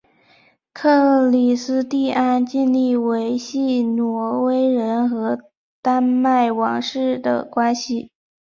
[0.73, 5.37] 克里斯蒂安尽力维系挪威人和
[5.79, 8.09] 丹麦王室的关系。